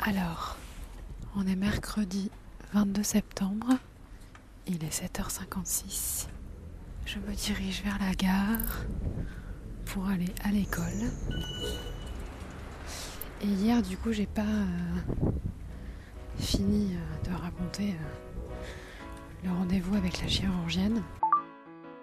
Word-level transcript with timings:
Alors, 0.00 0.56
on 1.36 1.46
est 1.46 1.56
mercredi 1.56 2.30
22 2.72 3.02
septembre. 3.02 3.66
Il 4.66 4.84
est 4.84 5.02
7h56. 5.02 6.28
Je 7.04 7.18
me 7.18 7.34
dirige 7.34 7.82
vers 7.82 7.98
la 7.98 8.14
gare 8.14 8.84
pour 9.86 10.06
aller 10.08 10.32
à 10.44 10.50
l'école. 10.50 11.10
Et 13.42 13.46
hier, 13.46 13.82
du 13.82 13.96
coup, 13.96 14.12
j'ai 14.12 14.26
pas 14.26 14.42
euh, 14.42 15.30
fini 16.38 16.94
euh, 16.94 17.28
de 17.28 17.34
raconter 17.34 17.90
euh, 17.90 19.44
le 19.44 19.50
rendez-vous 19.50 19.96
avec 19.96 20.20
la 20.20 20.28
chirurgienne. 20.28 21.02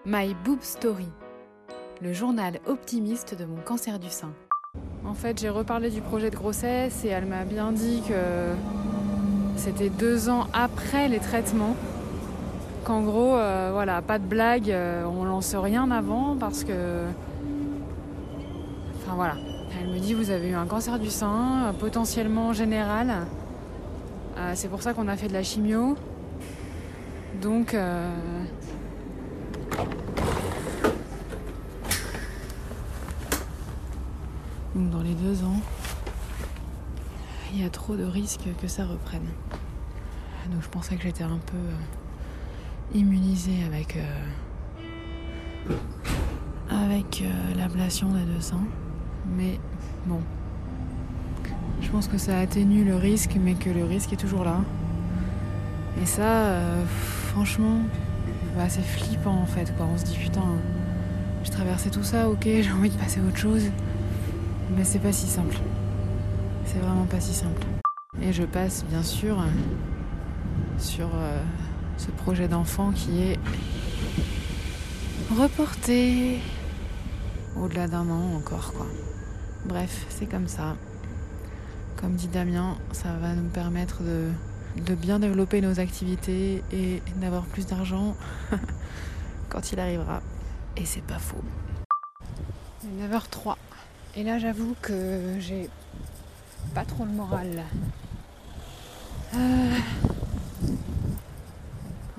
My 0.05 0.33
Boob 0.43 0.61
Story, 0.61 1.09
le 2.01 2.11
journal 2.13 2.59
optimiste 2.65 3.35
de 3.35 3.45
mon 3.45 3.61
cancer 3.61 3.99
du 3.99 4.09
sein. 4.09 4.33
En 5.07 5.13
fait, 5.13 5.39
j'ai 5.39 5.49
reparlé 5.49 5.91
du 5.91 6.01
projet 6.01 6.31
de 6.31 6.35
grossesse 6.35 7.05
et 7.05 7.09
elle 7.09 7.25
m'a 7.25 7.45
bien 7.45 7.71
dit 7.71 8.01
que 8.07 8.55
c'était 9.55 9.89
deux 9.89 10.29
ans 10.29 10.47
après 10.51 11.07
les 11.07 11.19
traitements. 11.19 11.75
Qu'en 12.83 13.01
gros, 13.01 13.35
euh, 13.35 13.69
voilà, 13.71 14.01
pas 14.01 14.17
de 14.17 14.25
blague, 14.25 14.71
euh, 14.71 15.03
on 15.05 15.23
lance 15.23 15.55
rien 15.55 15.91
avant 15.91 16.35
parce 16.35 16.63
que. 16.63 17.05
Enfin 18.97 19.15
voilà. 19.15 19.35
Elle 19.79 19.89
me 19.89 19.99
dit 19.99 20.13
vous 20.13 20.31
avez 20.31 20.49
eu 20.49 20.55
un 20.55 20.65
cancer 20.65 20.97
du 20.97 21.09
sein, 21.09 21.67
euh, 21.67 21.71
potentiellement 21.71 22.53
général. 22.53 23.13
C'est 24.53 24.67
pour 24.67 24.81
ça 24.81 24.93
qu'on 24.93 25.07
a 25.07 25.15
fait 25.15 25.27
de 25.27 25.33
la 25.33 25.43
chimio. 25.43 25.95
Donc. 27.41 27.75
Donc 34.75 34.89
dans 34.89 35.01
les 35.01 35.13
deux 35.13 35.43
ans, 35.45 35.61
il 37.53 37.61
y 37.61 37.65
a 37.65 37.69
trop 37.69 37.95
de 37.95 38.03
risques 38.03 38.49
que 38.61 38.67
ça 38.67 38.85
reprenne. 38.85 39.27
Donc 40.51 40.61
je 40.61 40.67
pensais 40.67 40.95
que 40.97 41.03
j'étais 41.03 41.23
un 41.23 41.39
peu 41.45 41.55
euh, 41.55 42.97
immunisée 42.97 43.63
avec, 43.65 43.97
euh, 45.69 45.73
avec 46.69 47.23
euh, 47.23 47.55
l'ablation 47.57 48.09
des 48.09 48.25
deux 48.25 48.41
seins. 48.41 48.67
Mais 49.37 49.59
bon, 50.05 50.19
je 51.81 51.89
pense 51.89 52.09
que 52.09 52.17
ça 52.17 52.37
atténue 52.37 52.83
le 52.83 52.97
risque, 52.97 53.37
mais 53.41 53.53
que 53.53 53.69
le 53.69 53.85
risque 53.85 54.11
est 54.11 54.17
toujours 54.17 54.43
là. 54.43 54.59
Et 56.01 56.05
ça, 56.05 56.59
franchement, 57.29 57.77
bah, 58.57 58.67
c'est 58.67 58.83
flippant 58.83 59.41
en 59.41 59.45
fait. 59.45 59.73
Quoi. 59.77 59.87
On 59.91 59.97
se 59.97 60.03
dit 60.03 60.17
putain, 60.17 60.43
j'ai 61.43 61.51
traversé 61.51 61.89
tout 61.89 62.03
ça, 62.03 62.29
ok, 62.29 62.43
j'ai 62.43 62.71
envie 62.71 62.89
de 62.89 62.97
passer 62.97 63.21
à 63.21 63.23
autre 63.23 63.37
chose. 63.37 63.71
Mais 64.71 64.83
c'est 64.83 64.99
pas 64.99 65.11
si 65.11 65.27
simple. 65.27 65.57
C'est 66.65 66.79
vraiment 66.79 67.05
pas 67.05 67.19
si 67.19 67.33
simple. 67.33 67.61
Et 68.21 68.33
je 68.33 68.43
passe 68.43 68.83
bien 68.85 69.03
sûr 69.03 69.37
sur 70.77 71.09
euh, 71.13 71.39
ce 71.97 72.11
projet 72.11 72.47
d'enfant 72.47 72.91
qui 72.91 73.21
est 73.21 73.39
reporté 75.37 76.39
au-delà 77.55 77.87
d'un 77.87 78.09
an 78.09 78.35
encore 78.35 78.73
quoi. 78.73 78.87
Bref, 79.65 80.05
c'est 80.09 80.25
comme 80.25 80.47
ça. 80.47 80.75
Comme 81.97 82.15
dit 82.15 82.27
Damien, 82.27 82.77
ça 82.91 83.13
va 83.21 83.33
nous 83.33 83.49
permettre 83.49 84.01
de, 84.03 84.29
de 84.81 84.95
bien 84.95 85.19
développer 85.19 85.61
nos 85.61 85.79
activités 85.79 86.63
et 86.71 87.01
d'avoir 87.17 87.43
plus 87.43 87.65
d'argent 87.65 88.15
quand 89.49 89.71
il 89.71 89.79
arrivera. 89.79 90.21
Et 90.77 90.85
c'est 90.85 91.03
pas 91.03 91.19
faux. 91.19 91.43
Il 92.83 93.01
est 93.01 93.07
9h03. 93.07 93.55
Et 94.15 94.23
là, 94.23 94.39
j'avoue 94.39 94.75
que 94.81 95.35
j'ai 95.39 95.69
pas 96.73 96.85
trop 96.85 97.05
le 97.05 97.11
moral. 97.11 97.63
Euh, 99.35 99.75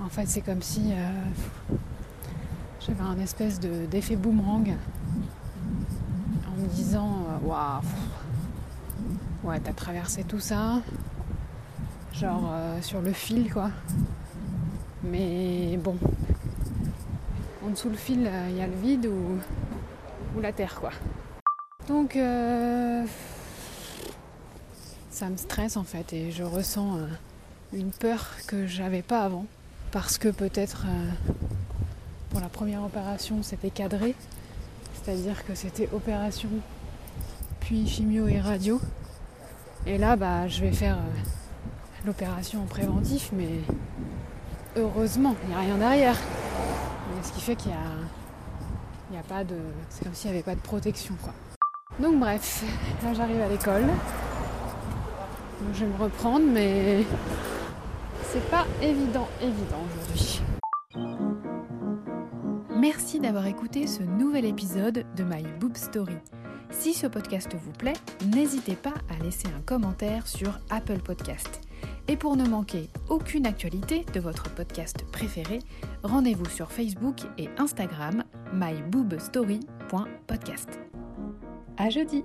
En 0.02 0.08
fait, 0.08 0.26
c'est 0.26 0.40
comme 0.42 0.62
si 0.62 0.92
euh, 0.92 1.76
j'avais 2.86 3.00
un 3.02 3.18
espèce 3.18 3.58
de- 3.58 3.86
d'effet 3.86 4.14
boomerang 4.14 4.74
en 6.46 6.60
me 6.62 6.68
disant 6.68 7.26
euh, 7.42 7.46
Waouh, 7.46 7.80
ouais, 9.44 9.58
t'as 9.60 9.72
traversé 9.72 10.22
tout 10.22 10.38
ça, 10.38 10.80
genre 12.12 12.52
sur 12.82 13.00
le 13.00 13.12
fil, 13.12 13.52
quoi. 13.52 13.70
Mais 15.02 15.76
bon, 15.82 15.96
en 17.66 17.70
dessous 17.70 17.88
le 17.88 17.96
fil, 17.96 18.30
il 18.50 18.56
y 18.56 18.60
a 18.62 18.66
le 18.66 18.76
vide 18.76 19.06
ou, 19.06 19.38
ou 20.36 20.40
la 20.40 20.52
terre, 20.52 20.76
quoi. 20.80 20.90
Donc, 21.88 22.16
euh, 22.16 23.04
ça 25.10 25.28
me 25.28 25.36
stresse 25.36 25.76
en 25.76 25.84
fait 25.84 26.12
et 26.12 26.32
je 26.32 26.42
ressens 26.42 26.96
euh, 26.96 27.06
une 27.72 27.90
peur 27.90 28.28
que 28.48 28.66
j'avais 28.66 29.02
pas 29.02 29.22
avant. 29.22 29.46
Parce 29.92 30.18
que 30.18 30.28
peut-être 30.28 30.84
euh, 30.86 31.10
pour 32.30 32.40
la 32.40 32.48
première 32.48 32.82
opération 32.82 33.42
c'était 33.42 33.70
cadré, 33.70 34.16
c'est-à-dire 34.94 35.46
que 35.46 35.54
c'était 35.54 35.88
opération, 35.92 36.50
puis 37.60 37.86
chimio 37.86 38.26
et 38.26 38.40
radio. 38.40 38.80
Et 39.86 39.96
là, 39.96 40.16
bah, 40.16 40.48
je 40.48 40.62
vais 40.62 40.72
faire 40.72 40.98
l'opération 42.04 42.62
en 42.62 42.66
préventif, 42.66 43.30
mais 43.32 43.60
heureusement, 44.76 45.36
il 45.44 45.50
n'y 45.50 45.54
a 45.54 45.60
rien 45.60 45.78
derrière. 45.78 46.16
Ce 47.22 47.30
qui 47.30 47.40
fait 47.40 47.54
qu'il 47.54 47.70
y 47.70 47.74
a, 47.74 49.16
y 49.16 49.18
a 49.18 49.22
pas 49.22 49.44
de. 49.44 49.56
C'est 49.88 50.04
comme 50.04 50.14
s'il 50.14 50.30
n'y 50.30 50.36
avait 50.36 50.44
pas 50.44 50.56
de 50.56 50.60
protection, 50.60 51.14
quoi. 51.22 51.32
Donc 52.00 52.18
bref, 52.18 52.64
là 53.02 53.14
j'arrive 53.14 53.40
à 53.40 53.48
l'école. 53.48 53.84
Je 55.72 55.84
vais 55.84 55.90
me 55.90 55.96
reprendre, 55.96 56.44
mais 56.46 57.04
c'est 58.24 58.46
pas 58.50 58.66
évident, 58.82 59.28
évident 59.40 59.78
aujourd'hui. 59.88 60.42
Merci 62.78 63.18
d'avoir 63.18 63.46
écouté 63.46 63.86
ce 63.86 64.02
nouvel 64.02 64.44
épisode 64.44 65.06
de 65.16 65.24
My 65.24 65.42
Boob 65.58 65.74
Story. 65.76 66.18
Si 66.70 66.92
ce 66.92 67.06
podcast 67.06 67.54
vous 67.54 67.72
plaît, 67.72 67.94
n'hésitez 68.34 68.76
pas 68.76 68.92
à 69.08 69.16
laisser 69.22 69.48
un 69.56 69.62
commentaire 69.62 70.26
sur 70.26 70.58
Apple 70.68 70.98
Podcast. 70.98 71.62
Et 72.08 72.16
pour 72.16 72.36
ne 72.36 72.46
manquer 72.46 72.90
aucune 73.08 73.46
actualité 73.46 74.04
de 74.12 74.20
votre 74.20 74.50
podcast 74.50 75.06
préféré, 75.10 75.60
rendez-vous 76.02 76.50
sur 76.50 76.70
Facebook 76.70 77.22
et 77.38 77.48
Instagram 77.58 78.24
myboobstory.podcast. 78.52 80.78
À 81.78 81.90
jeudi. 81.90 82.24